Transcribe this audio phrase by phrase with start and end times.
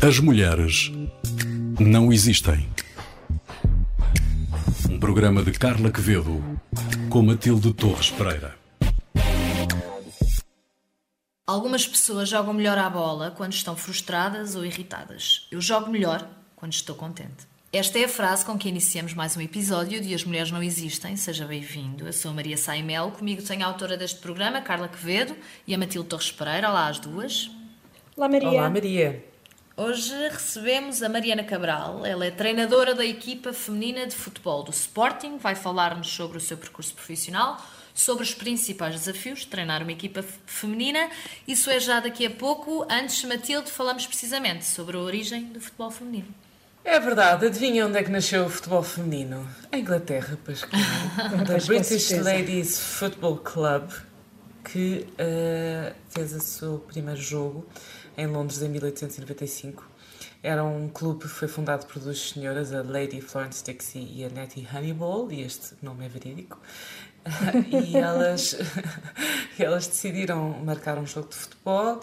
[0.00, 0.92] As mulheres
[1.78, 2.68] não existem.
[4.88, 6.42] Um programa de Carla Quevedo
[7.08, 8.56] com Matilde Torres Pereira.
[11.46, 15.46] Algumas pessoas jogam melhor à bola quando estão frustradas ou irritadas.
[15.50, 17.46] Eu jogo melhor quando estou contente.
[17.72, 21.16] Esta é a frase com que iniciamos mais um episódio de As Mulheres Não Existem.
[21.16, 22.06] Seja bem-vindo.
[22.06, 23.10] Eu sou a Maria Saimel.
[23.10, 25.36] Comigo tenho a autora deste programa, Carla Quevedo,
[25.66, 26.70] e a Matilde Torres Pereira.
[26.70, 27.50] Olá, as duas.
[28.18, 28.48] Olá, Maria.
[28.48, 29.24] Olá, Maria.
[29.76, 32.04] Hoje recebemos a Mariana Cabral.
[32.04, 35.38] Ela é treinadora da equipa feminina de futebol do Sporting.
[35.38, 40.24] Vai falar-nos sobre o seu percurso profissional, sobre os principais desafios de treinar uma equipa
[40.46, 41.08] feminina.
[41.46, 42.84] Isso é já daqui a pouco.
[42.90, 46.34] Antes, Matilde, falamos precisamente sobre a origem do futebol feminino.
[46.84, 49.48] É verdade, adivinha onde é que nasceu o futebol feminino?
[49.70, 51.44] Em Inglaterra, pois claro.
[51.46, 53.92] Da British Ladies Football Club,
[54.64, 57.64] que uh, fez o seu primeiro jogo
[58.18, 59.88] em Londres em 1895.
[60.42, 64.28] Era um clube que foi fundado por duas senhoras, a Lady Florence Dixie e a
[64.28, 66.60] Nettie Honeyball, e este nome é verídico.
[67.70, 68.56] e elas,
[69.58, 72.00] elas decidiram marcar um jogo de futebol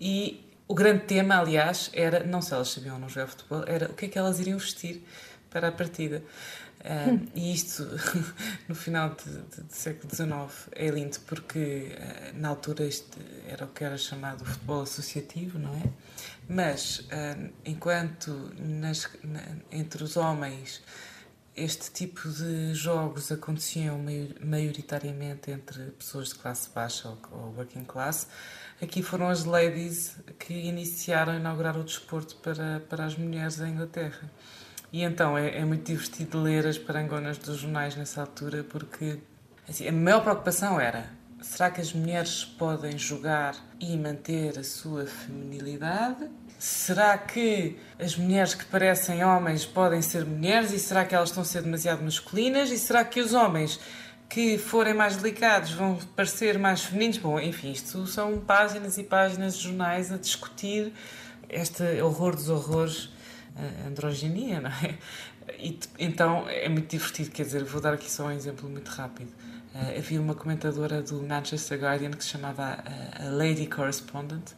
[0.00, 3.86] e o grande tema, aliás, era, não se elas sabiam ou não jogar futebol, era
[3.86, 5.02] o que é que elas iriam vestir
[5.50, 6.22] para a partida.
[6.80, 7.84] Uh, e isto,
[8.68, 13.82] no final do século XIX, é lindo porque uh, na altura isto era o que
[13.82, 15.82] era chamado futebol associativo, não é?
[16.48, 20.82] Mas uh, enquanto nas, na, entre os homens
[21.58, 24.00] este tipo de jogos aconteciam
[24.40, 28.28] maioritariamente entre pessoas de classe baixa ou working class,
[28.80, 33.68] aqui foram as ladies que iniciaram a inaugurar o desporto para, para as mulheres da
[33.68, 34.30] Inglaterra.
[34.92, 39.18] E então é, é muito divertido ler as parangonas dos jornais nessa altura, porque
[39.68, 45.06] assim, a maior preocupação era será que as mulheres podem jogar e manter a sua
[45.06, 46.28] feminilidade?
[46.58, 51.42] Será que as mulheres que parecem homens podem ser mulheres e será que elas estão
[51.42, 52.70] a ser demasiado masculinas?
[52.70, 53.78] E será que os homens
[54.28, 57.18] que forem mais delicados vão parecer mais femininos?
[57.18, 60.92] Bom, enfim, isto são páginas e páginas de jornais a discutir
[61.48, 63.10] este horror dos horrores
[63.86, 64.98] androginia, não é?
[65.58, 69.30] E, então é muito divertido, quer dizer, vou dar aqui só um exemplo muito rápido.
[69.74, 74.52] Uh, havia uma comentadora do Manchester Guardian que se chamava a, a Lady Correspondent,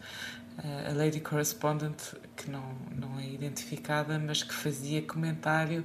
[0.59, 5.85] uh, a Lady Correspondent que não, não é identificada, mas que fazia comentário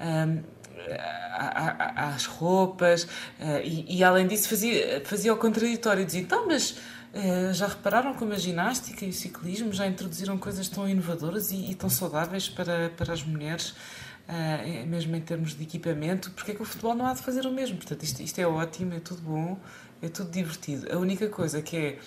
[0.00, 0.42] um,
[1.96, 6.78] às roupas uh, e, e, além disso fazia, fazia o contraditório, dizia, então, mas
[7.52, 11.74] já repararam como a ginástica e o ciclismo já introduziram coisas tão inovadoras e, e
[11.74, 13.70] tão saudáveis para, para as mulheres,
[14.28, 16.30] uh, mesmo em termos de equipamento?
[16.32, 17.76] Porque é que o futebol não há de fazer o mesmo?
[17.76, 19.58] Portanto, isto, isto é ótimo, é tudo bom,
[20.02, 20.92] é tudo divertido.
[20.92, 21.98] A única coisa que é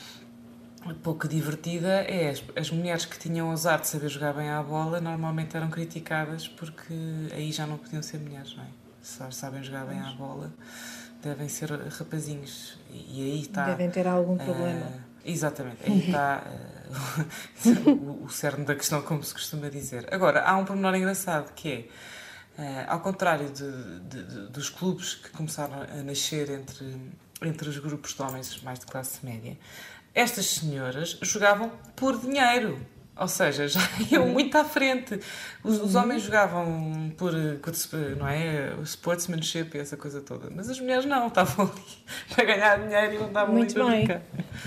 [1.03, 4.99] pouco divertida é as, as mulheres que tinham ousado de saber jogar bem à bola
[4.99, 6.93] normalmente eram criticadas porque
[7.33, 8.67] aí já não podiam ser mulheres, não é?
[9.01, 10.53] Se sabem jogar bem à bola
[11.27, 12.77] devem ser rapazinhos.
[12.89, 13.65] E aí está.
[13.65, 14.91] Devem ter algum uh, problema.
[15.25, 16.43] Exatamente, aí está
[17.65, 17.89] uh,
[18.21, 20.07] o, o cerne da questão, como se costuma dizer.
[20.13, 21.87] Agora, há um pormenor engraçado que é.
[22.57, 27.13] Uh, ao contrário de, de, de, dos clubes que começaram a nascer entre,
[27.43, 29.55] entre os grupos de homens mais de classe média,
[30.11, 32.83] estas senhoras jogavam por dinheiro.
[33.19, 33.79] Ou seja, já
[34.11, 34.33] iam uhum.
[34.33, 35.19] muito à frente.
[35.63, 36.01] Os, os, uhum.
[36.01, 37.33] homens jogavam por,
[38.17, 40.49] não é, sportsmanship e essa coisa toda.
[40.55, 44.21] Mas as mulheres não, estavam ali para ganhar dinheiro e não estavam muito, muito bem.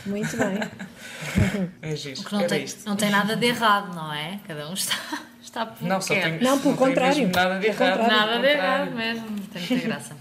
[0.06, 1.70] Muito bem.
[1.82, 2.20] É giro.
[2.32, 2.88] não, tem, isto.
[2.88, 4.40] não tem nada de errado, não é?
[4.46, 4.96] Cada um está,
[5.40, 7.30] está por não, só tem, não, pelo contrário.
[7.32, 8.06] Nada de errado.
[8.06, 9.40] Nada de errado mesmo.
[9.52, 10.16] Tem muita graça.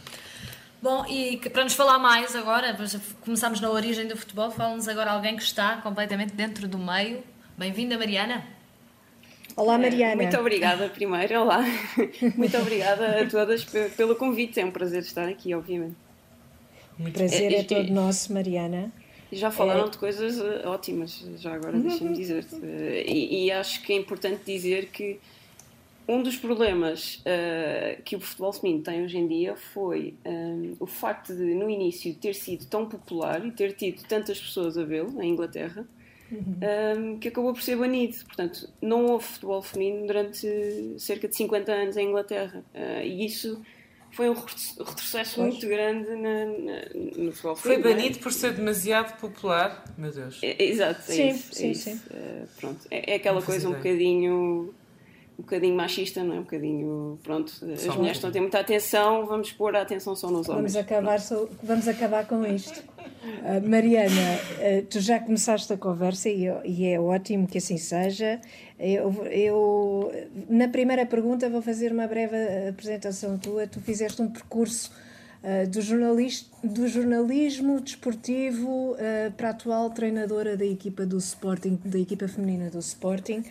[0.81, 2.77] Bom, e para nos falar mais agora,
[3.21, 7.21] começamos na origem do futebol, fala-nos agora alguém que está completamente dentro do meio
[7.59, 8.47] Bem-vinda, Mariana.
[9.53, 10.15] Olá, Mariana.
[10.15, 11.41] Muito obrigada, primeiro.
[11.41, 11.61] Olá.
[12.37, 13.65] Muito obrigada a todas
[13.97, 14.61] pelo convite.
[14.61, 15.97] É um prazer estar aqui, obviamente.
[16.97, 18.89] O prazer é, é todo nosso, Mariana.
[19.29, 19.89] Já falaram é...
[19.89, 22.45] de coisas eh, ótimas, já agora deixa-me dizer.
[22.63, 25.19] Eh, e, e, acho que é importante dizer que
[26.07, 30.87] um dos problemas uh, que o futebol feminino tem hoje em dia foi um, o
[30.87, 35.21] facto de, no início, ter sido tão popular e ter tido tantas pessoas a vê-lo,
[35.21, 35.85] em Inglaterra,
[36.31, 37.13] uhum.
[37.13, 38.17] um, que acabou por ser banido.
[38.25, 42.63] Portanto, não houve futebol feminino durante cerca de 50 anos em Inglaterra.
[42.73, 43.61] Uh, e isso
[44.11, 45.53] foi um retrocesso pois.
[45.53, 47.57] muito grande na, na, no futebol feminino.
[47.57, 47.79] Foi é?
[47.79, 48.21] banido é?
[48.21, 50.39] por ser demasiado popular, meu Deus.
[50.41, 51.53] É, exato, é sim, isso.
[51.53, 51.93] Sim, é sim.
[51.93, 52.87] Uh, pronto.
[52.89, 54.73] É, é aquela coisa um bocadinho
[55.39, 56.39] um bocadinho machista, não é?
[56.39, 60.29] Um bocadinho, pronto, as mulheres estão a ter muita atenção, vamos pôr a atenção só
[60.29, 60.73] nos homens.
[60.73, 61.17] Vamos acabar,
[61.63, 62.83] vamos acabar com isto.
[62.99, 68.41] Uh, Mariana, uh, tu já começaste a conversa e, e, é ótimo que assim seja.
[68.77, 70.11] Eu, eu,
[70.49, 72.35] na primeira pergunta, vou fazer uma breve
[72.67, 73.65] apresentação tua.
[73.65, 74.91] Tu fizeste um percurso
[75.41, 75.79] uh, do,
[76.69, 78.97] do jornalismo desportivo
[79.37, 83.43] para a atual treinadora da equipa do Sporting, da equipa feminina do Sporting.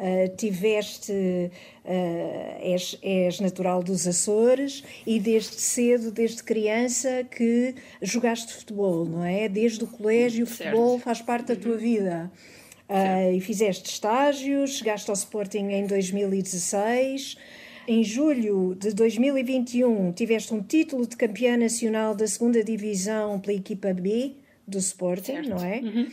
[0.00, 8.54] Uh, tiveste, uh, és, és natural dos Açores e desde cedo, desde criança, que jogaste
[8.54, 9.46] futebol, não é?
[9.46, 12.32] Desde o colégio, o futebol faz parte da tua vida.
[12.88, 17.36] Uh, e fizeste estágios, chegaste ao Sporting em 2016.
[17.86, 23.92] Em julho de 2021, tiveste um título de campeã nacional da segunda divisão pela equipa
[23.92, 24.32] B
[24.66, 25.50] do Sporting, certo.
[25.50, 25.80] não é?
[25.80, 26.08] Uhum.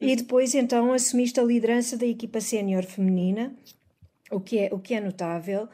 [0.00, 3.54] E depois, então, assumiste a liderança da equipa sénior feminina,
[4.30, 5.68] o que é, o que é notável.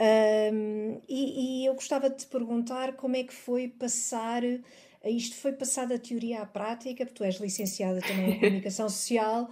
[0.00, 4.42] Um, e, e, eu gostava de te perguntar como é que foi passar.
[5.04, 9.48] Isto foi passado da teoria à prática, porque tu és licenciada também em comunicação social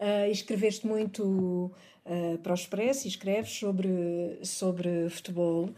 [0.00, 1.72] uh, escreveste muito
[2.06, 5.70] uh, para o Expresso e escreves sobre, sobre futebol.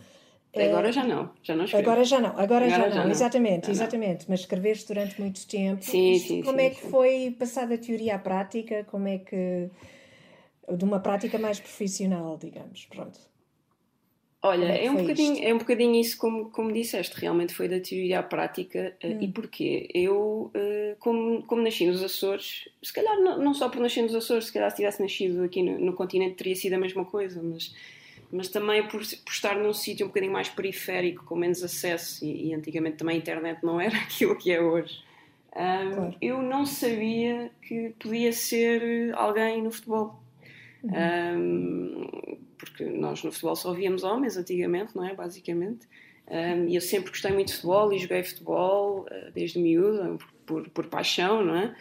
[0.55, 1.91] Agora já não, já não escrevo.
[1.91, 4.21] Agora já não, agora, agora já, já, não, exatamente, já exatamente.
[4.21, 4.27] Não.
[4.29, 5.83] Mas escreveste durante muito tempo.
[5.83, 6.91] Sim, sim, Como sim, é que sim.
[6.91, 8.85] foi passada a teoria à prática?
[8.85, 9.71] Como é que.
[10.71, 13.19] de uma prática mais profissional, digamos, pronto.
[14.45, 17.79] Olha, é, é, um bocadinho, é um bocadinho isso como, como disseste, realmente foi da
[17.79, 18.95] teoria à prática.
[19.01, 19.19] Eh, hum.
[19.23, 19.89] E porquê?
[19.95, 24.15] Eu, eh, como, como nasci nos Açores, se calhar não, não só por nascer nos
[24.15, 27.41] Açores, se calhar se tivesse nascido aqui no, no continente teria sido a mesma coisa,
[27.41, 27.73] mas
[28.33, 32.49] mas também por, por estar num sítio um bocadinho mais periférico, com menos acesso, e,
[32.49, 35.01] e, antigamente também a internet não era aquilo que é hoje.
[35.55, 36.15] Um, claro.
[36.21, 40.19] Eu não sabia que podia ser alguém no futebol.
[40.83, 40.93] Uhum.
[41.37, 45.15] Um, porque nós no futebol só víamos homens antigamente, não é?
[45.15, 45.87] Basicamente.
[46.27, 50.69] Um, e eu sempre gostei muito de futebol e joguei futebol uh, desde miúda, por,
[50.71, 51.75] por paixão, não é?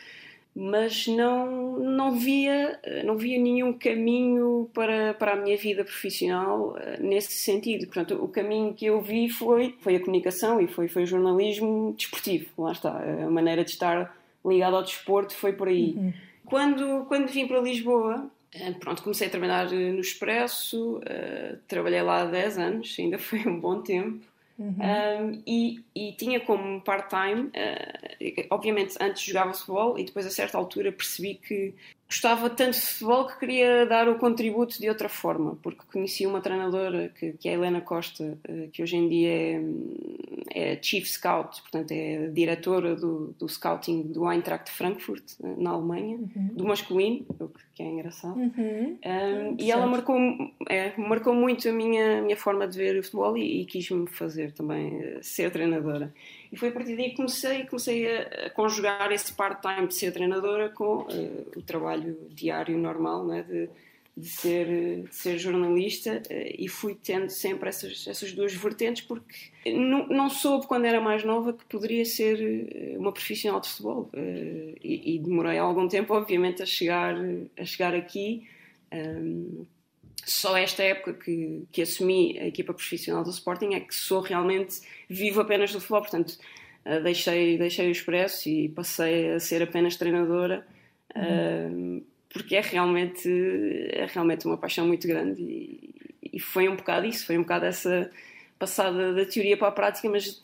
[0.55, 6.97] Mas não, não, via, não via nenhum caminho para, para a minha vida profissional eh,
[6.99, 7.85] nesse sentido.
[7.85, 11.93] Portanto, o caminho que eu vi foi, foi a comunicação e foi, foi o jornalismo
[11.97, 12.49] desportivo.
[12.57, 14.15] Lá está, a maneira de estar
[14.45, 15.93] ligado ao desporto foi por aí.
[15.95, 16.13] Uhum.
[16.45, 22.01] Quando, quando vim para Lisboa, eh, pronto, comecei a trabalhar eh, no Expresso, uh, trabalhei
[22.01, 24.25] lá há 10 anos, ainda foi um bom tempo.
[24.61, 24.75] Uhum.
[24.77, 30.55] Um, e, e, tinha como part-time, uh, obviamente antes jogava futebol e depois a certa
[30.55, 31.73] altura percebi que
[32.11, 36.41] gostava tanto de futebol que queria dar o contributo de outra forma, porque conheci uma
[36.41, 39.31] treinadora que, que é a Helena Costa, uh, que hoje em dia
[40.53, 45.69] é, é, Chief Scout, portanto é diretora do, do scouting do Eintracht Frankfurt, uh, na
[45.69, 46.49] Alemanha, uhum.
[46.51, 48.37] do masculino, o que é engraçado.
[48.37, 48.97] Uhum.
[49.05, 50.17] Um, e ela marcou,
[50.67, 54.51] é, marcou muito a minha, minha forma de ver o futebol e, e quis-me fazer
[54.51, 56.13] também uh, ser treinadora.
[56.51, 60.69] E foi a partir daí que comecei, comecei a, conjugar esse part-time de ser treinadora
[60.69, 63.69] com uh, o trabalho diário normal né, de,
[64.17, 69.33] de, ser, de ser jornalista uh, e fui tendo sempre essas, essas duas vertentes porque
[69.65, 74.09] não, não soube quando era mais nova que poderia ser eh, uma profissional de futebol
[74.13, 77.15] uh, e, e, demorei algum tempo obviamente a chegar,
[77.57, 78.45] a chegar aqui
[78.93, 79.65] um,
[80.23, 84.81] só esta época que, que assumi a equipa profissional do Sporting é que sou realmente
[85.09, 86.37] vivo apenas do futebol, portanto
[86.85, 90.65] uh, deixei, deixei o Expresso e passei a ser apenas treinadora
[91.15, 91.97] uhum.
[91.99, 93.29] uh, porque é realmente,
[93.91, 95.95] é realmente uma paixão muito grande e,
[96.33, 98.09] e, foi um bocado isso, foi um bocado essa
[98.57, 100.41] passada da teoria para a prática, mas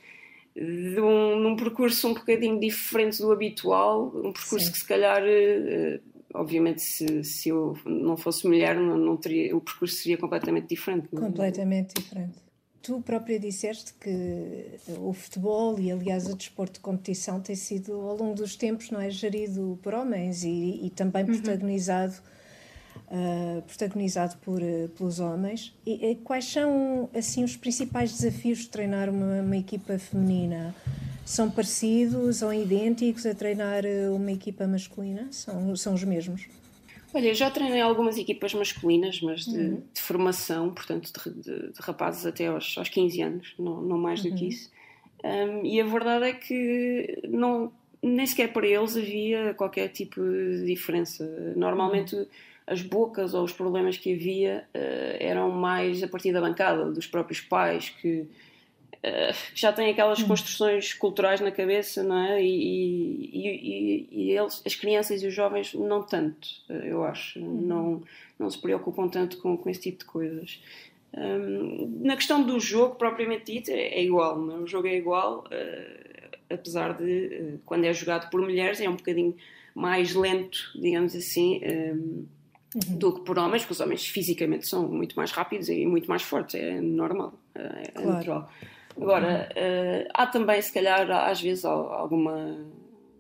[0.56, 4.72] de um, num percurso um bocadinho diferente do habitual, um percurso Sim.
[4.72, 6.00] que se calhar uh,
[6.34, 11.08] obviamente se, se eu não fosse mulher não, não teria, o percurso seria completamente diferente.
[11.12, 11.24] Não?
[11.24, 11.26] É?
[11.28, 12.38] Completamente diferente.
[12.82, 18.16] Tu própria disseste que o futebol e aliás o desporto de competição tem sido ao
[18.16, 21.34] longo dos tempos não é gerido por homens e, e também uhum.
[21.34, 22.16] protagonizado
[23.08, 25.76] uh, protagonizado por uh, pelos homens.
[25.86, 30.76] E, e, quais são assim os principais desafios de treinar uma, uma equipa feminina?
[31.28, 35.28] São parecidos ou idênticos a treinar eh, uma equipa masculina?
[35.30, 36.48] São, são os mesmos?
[37.14, 39.84] Olha, já treinei algumas equipas masculinas, mas de, uhum.
[39.94, 44.24] de formação, portanto, de, de, de, rapazes até aos, aos 15 anos, não, não mais
[44.24, 44.36] do uhum.
[44.36, 44.72] que isso.
[45.22, 50.66] Um, e a verdade é que não, nem sequer para eles havia qualquer tipo de
[50.66, 51.26] diferença.
[51.58, 52.26] Normalmente uhum.
[52.66, 57.06] as bocas ou os problemas que havia uh, eram mais a partir da bancada, dos
[57.06, 58.26] próprios pais que
[59.54, 60.28] já têm aquelas hum.
[60.28, 62.44] construções culturais na cabeça, não é?
[62.44, 67.40] E, e, e, eles, as crianças e os jovens, não tanto, eu acho.
[67.40, 67.62] Hum.
[67.62, 68.04] Não,
[68.38, 70.60] não se preocupam tanto com, com esse tipo de coisas.
[71.14, 74.58] Um, na questão do jogo, propriamente dito, é, é igual, não?
[74.58, 74.60] É?
[74.60, 78.96] o jogo é igual, uh, apesar de, uh, quando é jogado por mulheres, é um
[78.96, 79.36] bocadinho
[79.74, 81.62] mais lento, digamos assim.
[81.64, 82.26] Um,
[82.76, 82.98] uhum.
[82.98, 86.22] do que por homens, porque os homens fisicamente são muito mais rápidos e muito mais
[86.22, 88.10] fortes, é normal, é, claro.
[88.10, 88.52] natural.
[89.00, 92.58] Agora, uh, há também, se calhar, às vezes alguma.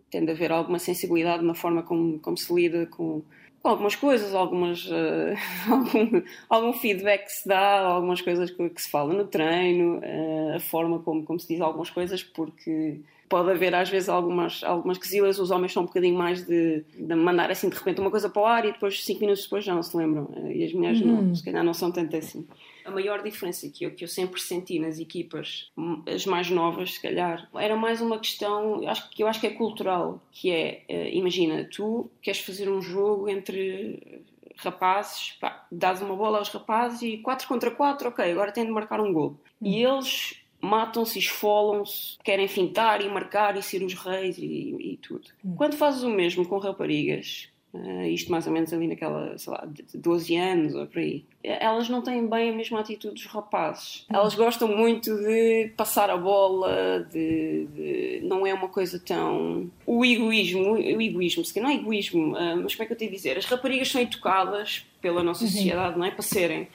[0.09, 3.21] tende a haver alguma sensibilidade na forma como, como se lida com,
[3.61, 5.35] com algumas coisas, algumas, uh,
[5.69, 10.55] algum, algum feedback que se dá, algumas coisas que, que se fala no treino, uh,
[10.55, 14.97] a forma como, como se diz algumas coisas, porque pode haver às vezes algumas, algumas
[14.97, 18.29] quesilas, os homens são um bocadinho mais de, de, mandar assim de repente uma coisa
[18.29, 20.29] para o ar e depois cinco minutos depois já não se lembram.
[20.49, 21.23] E as mulheres uhum.
[21.23, 22.47] não, se calhar não são tanto assim.
[22.87, 25.69] A maior diferença que eu, que eu sempre senti nas equipas,
[26.11, 29.51] as mais novas, se calhar, era mais uma questão, acho, que eu acho que é
[29.51, 34.23] cultural, que é, uh, imagina, tu queres fazer um jogo entre
[34.57, 38.71] rapazes, pá, dás uma bola aos rapazes e 4 contra 4, ok, agora tem de
[38.71, 39.37] marcar um gol.
[39.61, 45.27] E eles matam-se, esfolam-se, querem fintar e marcar e ser os reis e, e tudo.
[45.43, 45.55] Hum.
[45.55, 47.49] Quando fazes o mesmo com raparigas,
[47.83, 51.23] uh, isto mais ou menos ali naquela, sei lá, de 12 anos ou por aí,
[51.43, 54.05] elas não têm bem a mesma atitude dos rapazes.
[54.09, 59.69] Elas gostam muito de passar a bola, de, de não é uma coisa tão.
[59.85, 63.11] O egoísmo, o egoísmo, se não é egoísmo, uh, mas como é que eu tenho
[63.11, 63.37] a dizer?
[63.37, 65.49] As raparigas são educadas pela nossa uhum.
[65.49, 66.11] sociedade, não é?
[66.11, 66.67] Para serem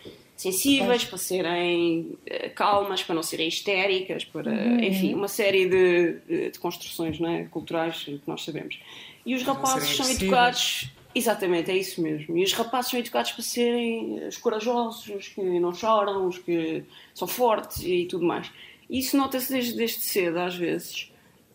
[0.42, 4.80] sensíveis, para serem eh, calmas, para não serem histéricas, para, uhum.
[4.82, 7.44] enfim, uma série de, de, de, construções não é?
[7.44, 8.78] culturais que nós sabemos.
[9.24, 10.90] E os rapazes são educados.
[11.14, 12.38] Exatamente, é isso mesmo.
[12.38, 16.84] E os rapazes são educados para serem os corajosos, os que não choram, os que
[17.14, 18.50] são fortes e tudo mais.
[18.88, 21.12] E isso nota-se desde, desde cedo, às vezes.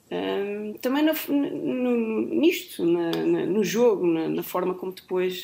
[0.09, 5.43] Um, também no, no, nisto, na, na, no jogo, na, na, forma como depois,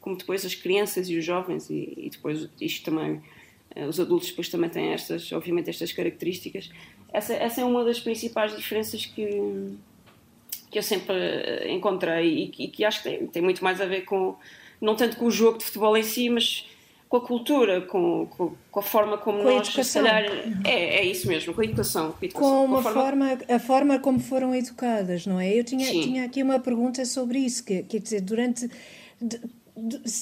[0.00, 3.22] como depois as crianças e os jovens, e, e depois isto também,
[3.76, 6.70] uh, os adultos depois também têm estas, obviamente, estas características.
[7.12, 9.28] Essa, essa é uma das principais diferenças que,
[10.70, 11.14] que eu sempre
[11.68, 14.36] encontrei e, e que acho que tem, tem muito mais a ver com,
[14.80, 16.66] não tanto com o jogo de futebol em si, mas
[17.08, 20.04] com a cultura, com, com, com a forma como com nós, a educação.
[20.04, 20.24] calhar,
[20.64, 22.12] é, é isso mesmo, com a educação.
[22.12, 23.02] Com a, educação, com a forma...
[23.02, 23.38] forma...
[23.48, 25.52] a forma como foram educadas, não é?
[25.52, 28.70] Eu tinha, tinha aqui uma pergunta sobre isso, que, quer dizer, durante...
[29.20, 29.40] De,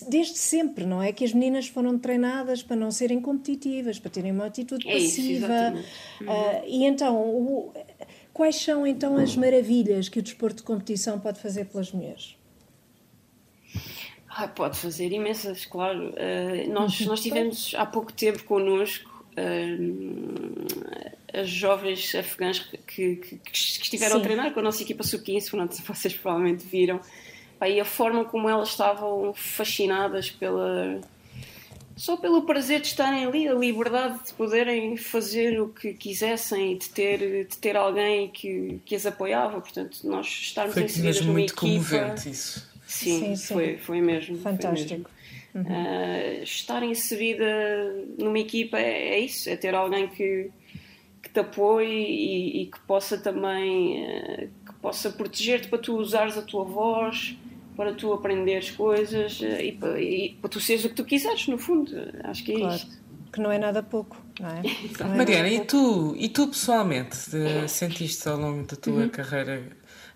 [0.08, 1.12] desde sempre, não é?
[1.12, 5.74] Que as meninas foram treinadas para não serem competitivas, para terem uma atitude é passiva.
[5.74, 7.72] Isso, uh, e então, o,
[8.38, 12.36] quais são então as maravilhas que o desporto de competição pode fazer pelas mulheres?
[14.28, 16.10] Ah, pode fazer imensas, claro.
[16.10, 23.52] Uh, nós, nós tivemos há pouco tempo connosco uh, as jovens afegãs que, que, que
[23.52, 24.20] estiveram Sim.
[24.20, 27.00] a treinar com a nossa equipa sub-15, vocês provavelmente viram.
[27.60, 31.00] e a forma como elas estavam fascinadas pela
[31.98, 36.78] só pelo prazer de estarem ali, a liberdade de poderem fazer o que quisessem e
[36.78, 39.60] de ter, de ter alguém que, que as apoiava.
[39.60, 41.58] Portanto, nós estarmos Foi inseridas numa muito equipa...
[41.58, 42.68] comovente isso.
[42.86, 43.54] Sim, sim, sim.
[43.54, 44.38] Foi, foi mesmo.
[44.38, 44.88] Fantástico.
[44.88, 45.18] Foi mesmo.
[45.54, 45.62] Uhum.
[45.62, 47.44] Uh, estar inserida
[48.16, 50.50] numa equipa é, é, isso, é ter alguém que,
[51.20, 56.38] que te apoie e, e que possa também uh, que possa proteger-te para tu usares
[56.38, 57.36] a tua voz,
[57.78, 61.46] para tu aprenderes coisas uh, e, para, e, para, tu seres o que tu quiseres,
[61.46, 61.92] no fundo.
[62.24, 62.74] Acho que é claro.
[62.74, 62.98] isto.
[63.32, 64.62] Que não é nada pouco, não é?
[64.98, 67.16] Não é Mariana, e tu, e tu pessoalmente
[67.68, 69.08] sentiste ao longo da tua uhum.
[69.08, 69.62] carreira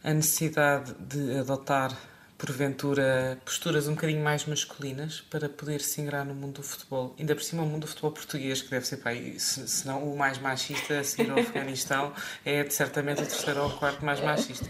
[0.02, 1.96] a necessidade de adotar
[2.36, 7.14] porventura, posturas um bocadinho mais masculinas para poder se ingrar no mundo do futebol.
[7.16, 10.02] Ainda por cima, o mundo do futebol português, que deve ser, pá, se, se não
[10.02, 12.12] o mais machista a seguir ao Afeganistão,
[12.44, 14.68] é certamente o terceiro ou o quarto mais machista.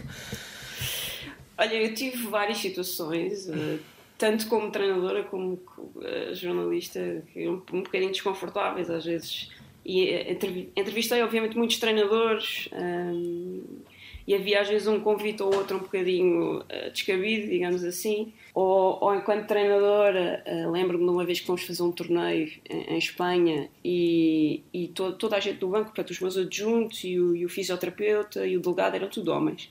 [1.57, 3.79] Olha, eu tive várias situações, uh,
[4.17, 9.51] tanto como treinadora como uh, jornalista, um, um bocadinho desconfortáveis às vezes.
[9.85, 12.69] E uh, entrevistei, obviamente, muitos treinadores.
[12.73, 13.63] Um,
[14.25, 18.31] e havia às vezes um convite ou outro um bocadinho descabido, digamos assim.
[18.55, 20.41] Ou, ou enquanto treinadora,
[20.71, 25.11] lembro-me de uma vez que fomos fazer um torneio em, em Espanha e, e to,
[25.11, 28.55] toda a gente do banco, portanto, os meus adjuntos e o, e o fisioterapeuta e
[28.55, 29.69] o delegado eram tudo homens.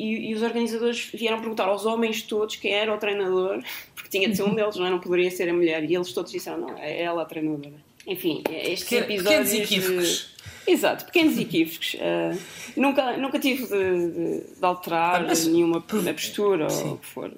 [0.00, 3.62] E, e, os organizadores vieram perguntar aos homens todos quem era o treinador,
[3.94, 4.90] porque tinha de ser um deles, não, é?
[4.90, 5.84] não poderia ser a mulher.
[5.84, 7.74] E eles todos disseram: não, é ela a treinadora.
[8.06, 9.52] Enfim, estes que, episódios.
[9.52, 10.30] equívocos.
[10.66, 11.94] Exato, pequenos equívocos.
[11.94, 12.38] Uh,
[12.80, 16.84] nunca, nunca tive de, de, de alterar ah, nenhuma postura sim.
[16.84, 17.30] ou o que for.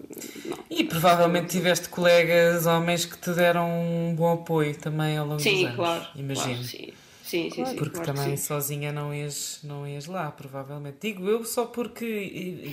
[0.45, 0.59] Não.
[0.71, 5.54] E provavelmente tiveste colegas homens que te deram um bom apoio também ao longo sim,
[5.54, 5.76] dos anos.
[5.76, 6.54] Claro, imagino.
[6.54, 6.95] Claro,
[7.33, 7.51] sim.
[7.51, 7.77] Sim, sim, sim.
[7.77, 10.99] Porque claro também sozinha não ias, não ias lá, provavelmente.
[11.01, 12.71] Digo eu só porque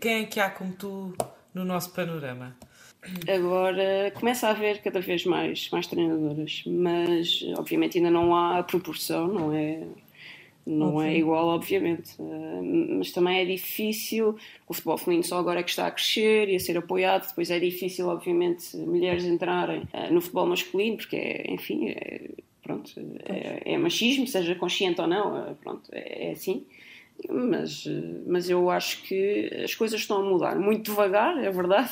[0.00, 1.14] quem é que há como tu
[1.54, 2.56] no nosso panorama?
[3.32, 8.62] Agora começa a haver cada vez mais, mais treinadoras, mas obviamente ainda não há a
[8.62, 9.82] proporção, não é?
[10.66, 14.36] Não é igual, obviamente, uh, mas também é difícil.
[14.68, 17.26] O futebol feminino só agora é que está a crescer e a ser apoiado.
[17.26, 22.28] Depois é difícil, obviamente, mulheres entrarem uh, no futebol masculino, porque, é, enfim, é,
[22.68, 22.92] pronto,
[23.24, 26.66] é, é, machismo, seja consciente ou não, pronto, é, é assim
[27.28, 27.84] mas,
[28.26, 30.56] mas eu acho que as coisas estão a mudar.
[30.56, 31.90] Muito devagar, é verdade,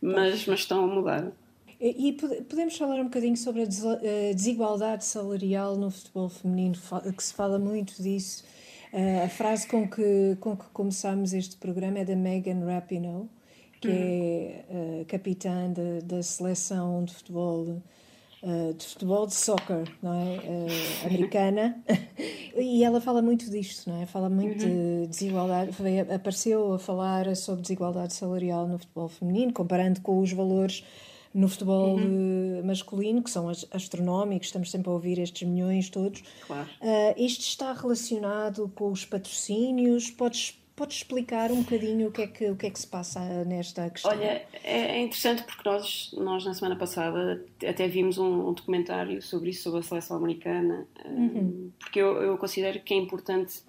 [0.00, 1.32] mas, mas estão a mudar.
[1.80, 2.12] E
[2.48, 6.76] podemos falar um bocadinho sobre a desigualdade salarial no futebol feminino,
[7.16, 8.44] que se fala muito disso.
[9.24, 13.26] A frase com que, com que começámos este programa é da Megan Rapinoe,
[13.80, 13.94] que uhum.
[13.96, 15.72] é a capitã
[16.04, 17.82] da seleção de futebol
[18.42, 20.36] uh, de futebol, de soccer, não é?
[20.38, 21.82] Uh, americana.
[22.56, 24.06] e ela fala muito disto, não é?
[24.06, 25.02] Fala muito uhum.
[25.02, 25.70] de desigualdade.
[26.14, 30.84] Apareceu a falar sobre desigualdade salarial no futebol feminino, comparando com os valores
[31.34, 32.62] no futebol uhum.
[32.64, 36.22] masculino, que são astronómicos, estamos sempre a ouvir estes milhões todos.
[36.46, 36.68] Claro.
[36.80, 40.10] Uh, isto está relacionado com os patrocínios?
[40.10, 43.20] Podes Podes explicar um bocadinho o que é que, o que, é que se passa
[43.44, 44.10] nesta questão?
[44.10, 49.22] Olha, é, é interessante porque nós, nós na semana passada até vimos um, um documentário
[49.22, 51.70] sobre isso, sobre a seleção americana, uhum.
[51.78, 53.62] porque eu, eu considero que é importante.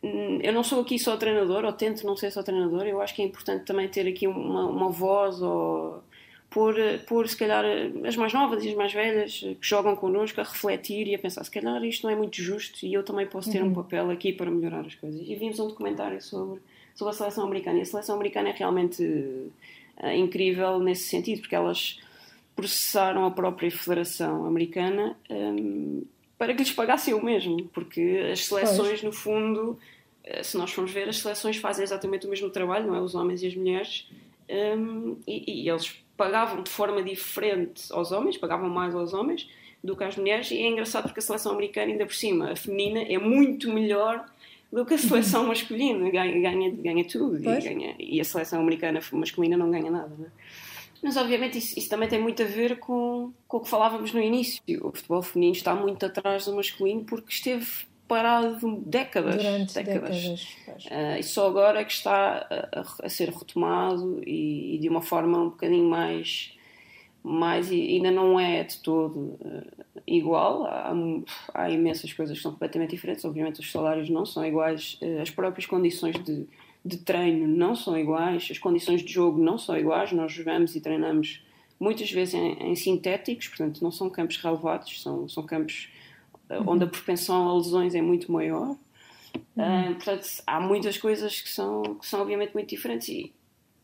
[0.00, 3.12] Hum, eu não sou aqui só treinador, ou tento não ser só treinador, eu acho
[3.12, 6.04] que é importante também ter aqui uma, uma voz ou
[6.50, 6.74] por,
[7.06, 7.64] por se calhar
[8.04, 11.44] as mais novas e as mais velhas que jogam connosco a refletir e a pensar
[11.44, 13.68] se calhar isto não é muito justo e eu também posso ter uhum.
[13.68, 15.20] um papel aqui para melhorar as coisas.
[15.24, 16.60] E vimos um documentário sobre,
[16.94, 21.54] sobre a seleção americana e a seleção americana é realmente uh, incrível nesse sentido porque
[21.54, 22.00] elas
[22.56, 26.02] processaram a própria Federação Americana um,
[26.36, 29.02] para que lhes pagassem o mesmo, porque as seleções, pois.
[29.02, 29.78] no fundo,
[30.24, 33.00] eh, se nós formos ver, as seleções fazem exatamente o mesmo trabalho, não é?
[33.00, 34.08] Os homens e as mulheres,
[34.48, 39.48] um, e, e eles pagavam de forma diferente aos homens, pagavam mais aos homens
[39.82, 42.56] do que às mulheres, e é engraçado porque a seleção americana, ainda por cima, a
[42.56, 44.26] feminina, é muito melhor
[44.70, 49.00] do que a seleção masculina, ganha, ganha, ganha tudo, e, ganha, e, a seleção americana
[49.12, 50.14] masculina não ganha nada.
[50.18, 50.26] Né?
[51.02, 54.20] Mas obviamente isso, isso, também tem muito a ver com, com o que falávamos no
[54.20, 54.60] início.
[54.82, 57.66] O futebol feminino está muito atrás do masculino porque esteve
[58.10, 59.36] parado décadas.
[59.36, 60.22] Durante décadas.
[60.22, 64.88] décadas uh, e só agora é que está a, a ser retomado e, e, de
[64.88, 66.52] uma forma um bocadinho mais.
[67.22, 69.62] mais ainda não é de todo uh,
[70.04, 70.64] igual.
[70.64, 70.92] Há,
[71.54, 73.24] há, imensas coisas que são completamente diferentes.
[73.24, 76.48] Obviamente, os salários não são iguais, uh, as próprias condições de,
[76.84, 80.10] de treino não são iguais, as condições de jogo não são iguais.
[80.10, 81.44] Nós jogamos e treinamos
[81.78, 85.88] muitas vezes em, em sintéticos, portanto, não são campos relevados, são, são campos.
[86.66, 88.76] Onde a propensão a lesões é muito maior.
[89.56, 89.90] Uhum.
[89.90, 93.08] Uh, portanto, há muitas coisas que são, que são obviamente muito diferentes.
[93.08, 93.32] E,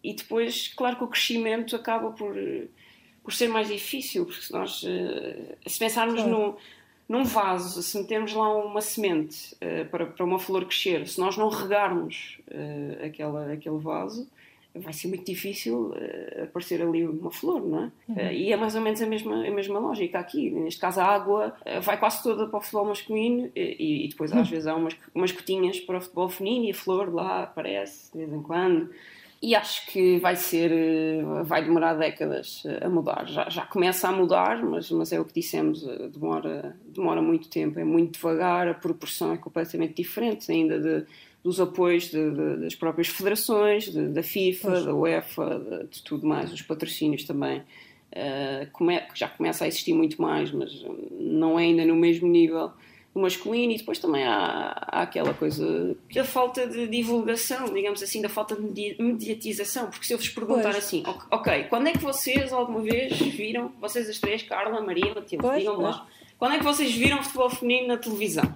[0.02, 2.34] e depois, claro que o crescimento acaba por,
[3.22, 6.30] por ser mais difícil, porque se nós uh, se pensarmos claro.
[6.30, 11.20] num, num vaso, se metermos lá uma semente uh, para, para uma flor crescer, se
[11.20, 12.38] nós não regarmos
[13.04, 14.28] aquela, aquele vaso,
[14.78, 17.92] vai ser muito difícil uh, aparecer ali uma flor, não é?
[18.08, 18.14] Uhum.
[18.16, 20.50] Uh, e é mais ou menos a mesma, a mesma lógica aqui.
[20.50, 24.32] Neste caso, a água uh, vai quase toda para o futebol masculino e, e depois,
[24.32, 24.40] uhum.
[24.40, 28.12] às vezes, há umas, umas cotinhas para o futebol feminino e a flor lá aparece
[28.12, 28.90] de vez em quando.
[29.42, 30.72] E acho que vai ser,
[31.44, 33.26] vai demorar décadas a mudar.
[33.28, 37.78] Já, já começa a mudar, mas, mas é o que dissemos, demora, demora muito tempo,
[37.78, 41.06] é muito devagar, a proporção é completamente diferente ainda de
[41.46, 44.84] dos apoios de, de, das próprias federações, de, da FIFA, pois.
[44.84, 47.60] da UEFA, de, tudo mais, os patrocínios também.
[48.10, 50.84] Uh, come, já começa a existir muito mais, mas
[51.20, 52.72] não é ainda no mesmo nível
[53.14, 53.72] do masculino.
[53.72, 58.56] E depois também há, há aquela coisa da falta de divulgação, digamos assim, da falta
[58.56, 59.88] de mediatização.
[59.88, 60.78] Porque se eu vos perguntar pois.
[60.78, 65.46] assim, ok, quando é que vocês alguma vez viram, vocês as três, Carla, Maria, Matilde,
[65.58, 66.08] digam lá,
[66.40, 68.52] quando é que vocês viram futebol feminino na televisão?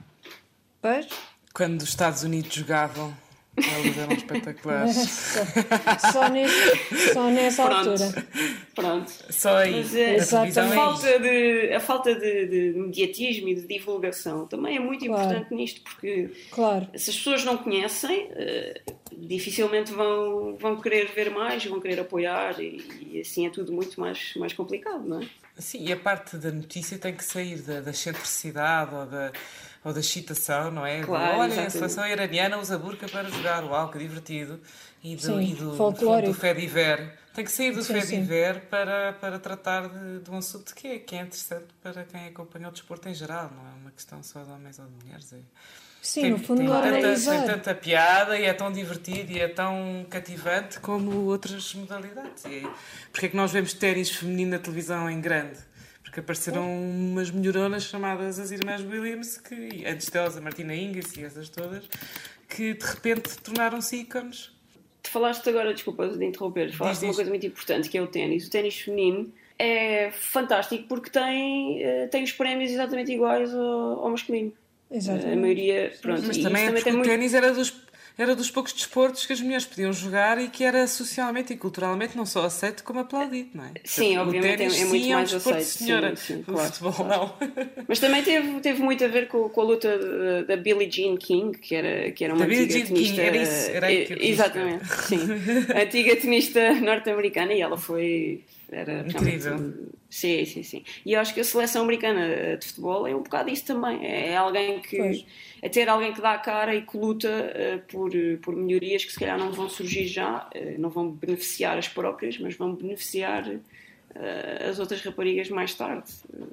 [0.82, 1.06] Pois.
[1.52, 3.14] Quando os Estados Unidos jogavam,
[3.56, 4.96] elas eram espetaculares.
[4.96, 7.90] só, só, nesse, só nessa Pronto.
[7.90, 8.26] altura.
[8.74, 9.12] Pronto.
[9.30, 9.76] Só aí.
[9.76, 14.80] Mas, é, a, falta de, a falta de, de, mediatismo e de divulgação também é
[14.80, 15.24] muito claro.
[15.24, 16.86] importante nisto, porque claro.
[16.94, 22.60] se as pessoas não conhecem, uh, dificilmente vão, vão querer ver mais, vão querer apoiar,
[22.60, 22.80] e,
[23.12, 25.26] e, assim é tudo muito mais, mais complicado, não é?
[25.60, 29.32] Sim, e a parte da notícia tem que sair da, da excentricidade ou da
[29.84, 31.02] ou da excitação, não é?
[31.02, 31.66] Claro, Olha, exatamente.
[31.68, 34.60] a seleção iraniana usa burca para jogar, uau, que divertido.
[35.02, 37.82] E do, Sim, e do, do, Fediver, tem que sair do
[38.26, 42.26] ver para, para tratar de, de, um assunto que é, que é interessante para quem
[42.26, 45.32] acompanha o desporto em geral, não é uma questão só de homens ou de mulheres.
[45.32, 45.38] É,
[46.02, 49.48] Sim, tem, no fundo, tem tanta, tem tanta piada e é tão divertido e é
[49.48, 52.44] tão cativante como outras modalidades.
[52.46, 52.66] E
[53.12, 55.58] porque é que nós vemos ténis feminino na televisão em grande?
[56.02, 61.24] Porque apareceram umas melhoronas chamadas as Irmãs Williams, que antes delas a Martina Hingis e
[61.24, 61.84] essas todas,
[62.48, 64.50] que de repente tornaram-se ícones
[65.02, 68.06] Tu falaste agora, desculpa de interromper, falaste de uma coisa muito importante que é o
[68.06, 68.46] ténis.
[68.46, 74.10] O ténis feminino é fantástico porque tem, eh, tem os prémios exatamente iguais ao, ao
[74.10, 74.52] masculino.
[74.90, 75.32] Exatamente.
[75.32, 76.22] A maioria, pronto.
[76.26, 77.08] Mas também, é porque o muito...
[77.08, 77.70] ténis era dos
[78.18, 82.14] era dos poucos desportos que as mulheres podiam jogar e que era socialmente e culturalmente
[82.16, 83.72] não só aceito como aplaudido, não é?
[83.82, 85.64] Sim, o obviamente ténis, é, é muito sim, mais é um aceito.
[85.64, 87.34] Senhora, sim, sim, claro, futebol claro.
[87.40, 87.84] não.
[87.88, 91.56] Mas também teve, teve muito a ver com, com a luta da Billie Jean King,
[91.56, 93.14] que era, que era uma da antiga Billie tenista.
[93.14, 95.18] King, era isso, era eu Exatamente, sim.
[95.74, 99.74] antiga tenista norte-americana e ela foi era Incrível.
[100.08, 100.84] Sim, sim, sim.
[101.04, 104.04] E eu acho que a seleção americana de futebol é um bocado isso também.
[104.06, 104.96] É alguém que.
[104.96, 105.24] Pois.
[105.62, 108.10] É ter alguém que dá a cara e que luta uh, por,
[108.42, 112.38] por melhorias que se calhar não vão surgir já, uh, não vão beneficiar as próprias,
[112.38, 116.10] mas vão beneficiar uh, as outras raparigas mais tarde.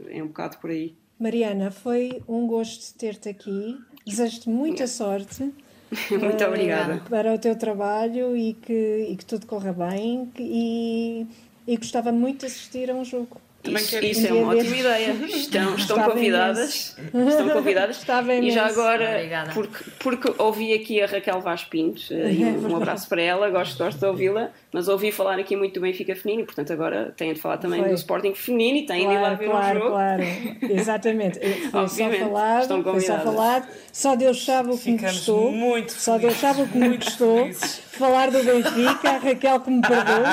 [0.09, 0.93] é um bocado por aí.
[1.17, 3.77] Mariana, foi um gosto ter-te aqui.
[4.05, 5.51] Desejo-te muita sorte.
[6.11, 7.01] Muito obrigada.
[7.09, 10.29] Para o teu trabalho e que, e que tudo corra bem.
[10.37, 11.25] E
[11.67, 13.41] e gostava muito de assistir a um jogo.
[13.63, 15.11] Também isso, isso é uma ótima ideia.
[15.27, 16.95] Estão, estão convidadas.
[17.13, 18.05] Estão convidadas.
[18.43, 19.21] e já agora,
[19.53, 23.77] porque, porque ouvi aqui a Raquel Vaz Pintos, eh, e um abraço para ela, gosto,
[23.77, 27.39] gosto de ouvi-la, mas ouvi falar aqui muito do Benfica Feminino, portanto agora têm de
[27.39, 27.89] falar também Foi.
[27.89, 29.91] do Sporting Feminino e têm claro, de ir lá ver claro, um jogo.
[29.91, 30.23] Claro,
[30.61, 31.39] exatamente.
[31.71, 35.51] Foi só falado, foi só falado, só Deus sabe o que Ficamos me custou.
[35.51, 37.49] Muito só Deus sabe o que me custou
[37.97, 40.23] falar do Benfica, a Raquel que me perdoou,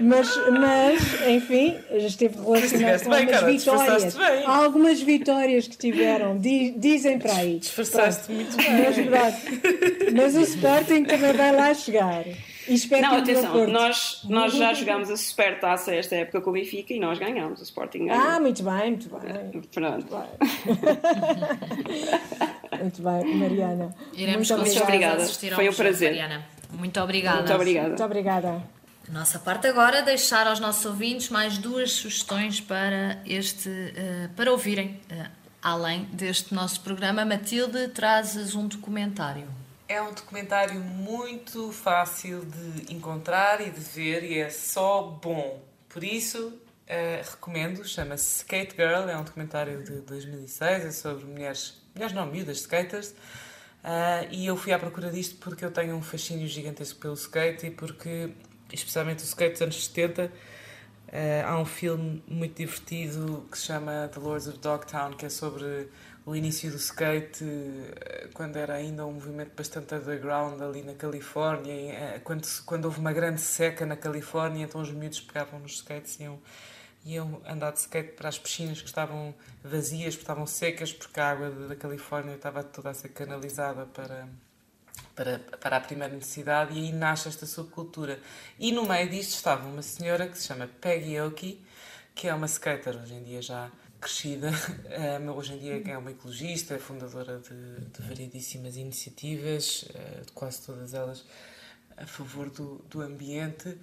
[0.00, 4.16] mas, mas enfim, esteve relacionado com algumas cara, vitórias.
[4.46, 7.58] Há algumas vitórias que tiveram, dizem para aí.
[7.58, 9.10] Disfarçaste muito bem.
[9.10, 12.24] Mas, mas o Sporting também vai lá chegar.
[13.00, 17.18] Não, atenção, nós, nós já jogámos a Supertaça esta época com o Benfica e nós
[17.18, 18.24] ganhámos, o Sporting ganhou.
[18.24, 19.62] Ah, muito bem, muito bem.
[19.72, 20.16] Pronto.
[22.80, 23.94] Muito bem, Mariana.
[24.14, 25.26] Iremos muito obrigada.
[25.26, 26.10] Foi um prazer.
[26.10, 26.46] Mariana.
[26.72, 27.38] Muito obrigada.
[27.38, 27.88] Muito obrigada.
[27.88, 28.81] Muito obrigada.
[29.12, 35.02] Nossa parte agora deixar aos nossos ouvintes mais duas sugestões para este uh, para ouvirem
[35.10, 37.22] uh, além deste nosso programa.
[37.22, 39.46] Matilde, trazes um documentário.
[39.86, 45.62] É um documentário muito fácil de encontrar e de ver e é só bom.
[45.90, 47.84] Por isso, uh, recomendo.
[47.84, 49.10] Chama-se Skate Girl.
[49.10, 50.86] É um documentário de 2006.
[50.86, 53.10] É sobre mulheres, mulheres não, miúdas skaters.
[53.84, 57.66] Uh, e eu fui à procura disto porque eu tenho um fascínio gigantesco pelo skate
[57.66, 58.32] e porque,
[58.72, 60.30] especialmente o skate dos anos 70, uh,
[61.12, 65.28] ah, há um filme muito divertido que se chama The Lords of Dogtown, que é
[65.28, 65.88] sobre
[66.24, 71.72] o início do skate, eh, quando era ainda um movimento bastante underground ali na Califórnia,
[71.72, 76.20] eh, quando, quando houve uma grande seca na Califórnia, então os miúdos pegavam nos skates
[76.20, 76.40] e iam,
[77.04, 81.30] iam andar de skate para as piscinas que estavam vazias, porque estavam secas, porque a
[81.30, 84.28] água da Califórnia estava toda a ser canalizada para,
[85.22, 88.18] para, para a primeira necessidade, e aí nasce esta subcultura.
[88.58, 91.64] E no meio disto estava uma senhora que se chama Peggy Oki,
[92.12, 94.50] que é uma skater hoje em dia já crescida.
[94.92, 100.32] Um, hoje em dia é uma ecologista, é fundadora de, de variedíssimas iniciativas, uh, de
[100.32, 101.24] quase todas elas
[101.96, 103.78] a favor do, do ambiente, uh,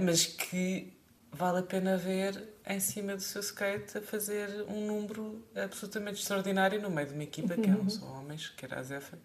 [0.00, 0.92] mas que
[1.32, 6.80] vale a pena ver em cima do seu skate a fazer um número absolutamente extraordinário
[6.80, 9.18] no meio de uma equipa que eram só homens, que era a Zephyr.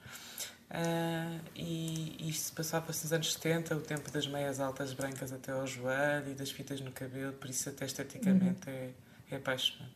[0.73, 5.67] Uh, e isto passava-se nos anos 70, o tempo das meias altas brancas até ao
[5.67, 8.73] joelho e das fitas no cabelo, por isso até esteticamente uhum.
[8.73, 8.89] é,
[9.29, 9.93] é apaixonante.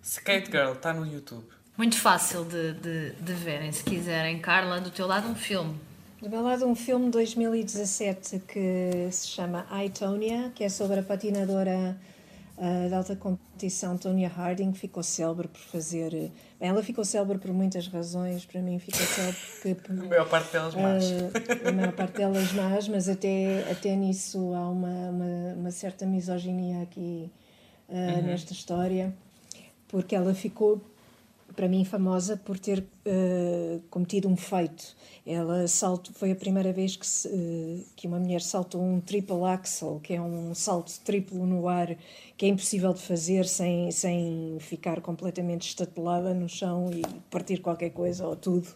[0.00, 1.44] Skate Girl, está no YouTube.
[1.76, 4.40] Muito fácil de, de, de verem, se quiserem.
[4.40, 5.80] Carla, do teu lado, um filme.
[6.22, 11.00] Do meu lado, um filme de 2017 que se chama I, Tonya, que é sobre
[11.00, 11.98] a patinadora
[12.56, 16.10] uh, de alta competição Tonya Harding, ficou célebre por fazer.
[16.10, 19.92] Bem, ela ficou célebre por muitas razões, para mim ficou célebre porque.
[19.92, 21.04] a maior parte delas más.
[21.04, 26.06] Uh, a maior parte delas más, mas até, até nisso há uma, uma, uma certa
[26.06, 27.30] misoginia aqui
[27.88, 28.22] uh, uhum.
[28.22, 29.14] nesta história
[29.94, 30.82] porque ela ficou
[31.54, 34.96] para mim famosa por ter uh, cometido um feito.
[35.26, 39.44] Ela salto, foi a primeira vez que, se, uh, que uma mulher saltou um triple
[39.44, 41.96] axel, que é um salto triplo no ar,
[42.36, 47.90] que é impossível de fazer sem, sem ficar completamente estatelada no chão e partir qualquer
[47.90, 48.68] coisa ou tudo.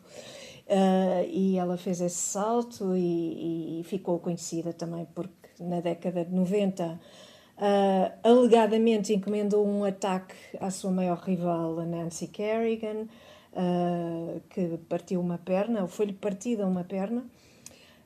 [0.69, 6.35] Uh, e ela fez esse salto e, e ficou conhecida também porque na década de
[6.35, 7.01] 90,
[7.59, 13.07] uh, alegadamente encomendou um ataque à sua maior rival, a Nancy Kerrigan,
[13.53, 17.25] uh, que partiu uma perna, ou foi-lhe partida uma perna.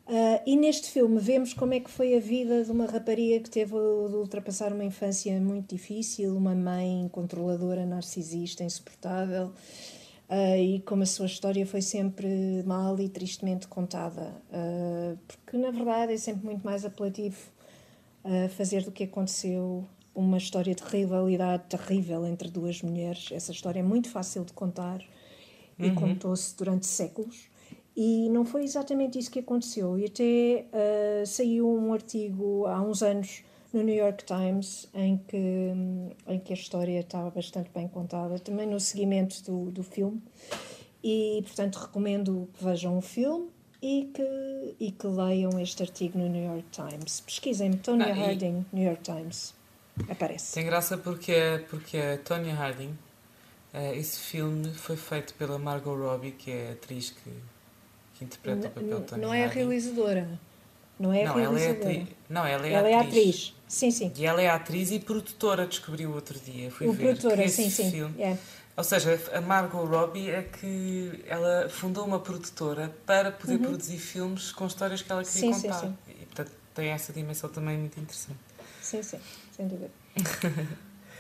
[0.09, 3.51] Uh, e neste filme vemos como é que foi a vida de uma rapariga que
[3.51, 9.53] teve de ultrapassar uma infância muito difícil, uma mãe controladora, narcisista, insuportável,
[10.59, 14.33] e como a sua história foi sempre mal e tristemente contada.
[15.29, 17.37] Porque, na verdade, é sempre muito mais apelativo
[18.51, 23.31] fazer do que aconteceu uma história de rivalidade terrível entre duas mulheres.
[23.33, 25.03] Essa história é muito fácil de contar
[25.79, 25.87] uhum.
[25.87, 27.51] e contou-se durante séculos.
[27.97, 29.99] E não foi exatamente isso que aconteceu.
[29.99, 35.73] E até uh, saiu um artigo há uns anos no New York Times em que,
[36.27, 40.23] em que a história estava bastante bem contada, também no seguimento do, do filme.
[41.03, 43.49] E, portanto, recomendo que vejam o filme
[43.83, 47.21] e que, e que leiam este artigo no New York Times.
[47.21, 49.55] Pesquisem Tonya ah, Harding, New York Times.
[50.09, 50.55] Aparece.
[50.55, 52.97] Tem graça porque, porque a Tonya Harding,
[53.75, 57.31] uh, esse filme foi feito pela Margot Robbie, que é a atriz que
[58.23, 60.41] que interpreta o papel de Tony Não é a realizadora.
[60.99, 61.93] Não é a não, realizadora.
[61.93, 62.07] Ela é.
[62.29, 62.95] Não, ela é ela atriz.
[62.95, 63.55] é atriz.
[63.67, 64.13] Sim, sim.
[64.17, 66.71] E ela é atriz e produtora, descobriu outro dia.
[66.71, 67.91] Fui o ver produtora, sim, sim.
[67.91, 68.39] Filme...
[68.77, 73.63] Ou seja, a Margot Robbie é que ela fundou uma produtora para poder uhum.
[73.63, 75.81] produzir filmes com histórias que ela queria sim, contar.
[75.81, 76.13] Sim, sim.
[76.21, 78.39] E portanto tem essa dimensão também muito interessante.
[78.81, 79.21] Sim, sim,
[79.55, 79.91] sem dúvida.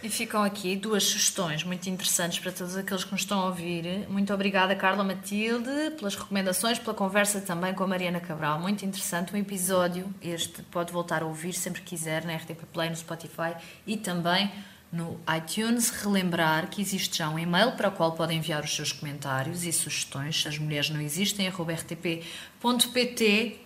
[0.02, 4.04] E ficam aqui duas sugestões muito interessantes para todos aqueles que nos estão a ouvir.
[4.08, 8.58] Muito obrigada, Carla Matilde, pelas recomendações, pela conversa também com a Mariana Cabral.
[8.58, 9.32] Muito interessante.
[9.32, 13.54] Um episódio, este pode voltar a ouvir sempre que quiser na RTP Play, no Spotify
[13.86, 14.50] e também
[14.92, 15.88] no iTunes.
[15.90, 19.72] Relembrar que existe já um e-mail para o qual podem enviar os seus comentários e
[19.72, 20.44] sugestões.
[20.46, 22.12] As mulheres não existem, rtp.pt.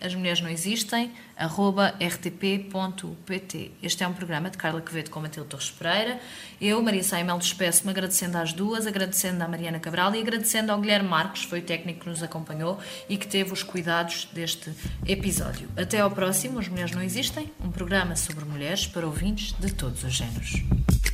[0.00, 3.72] As mulheres não existem arroba rtp.pt.
[3.82, 6.18] Este é um programa de Carla Quevedo com Matilde Torres Pereira.
[6.58, 11.08] Eu, Maria Saimel, despeço-me agradecendo às duas, agradecendo à Mariana Cabral e agradecendo ao Guilherme
[11.08, 14.72] Marcos, foi o técnico que nos acompanhou e que teve os cuidados deste
[15.06, 15.68] episódio.
[15.76, 20.02] Até ao próximo, As Mulheres Não Existem, um programa sobre mulheres para ouvintes de todos
[20.04, 20.62] os géneros.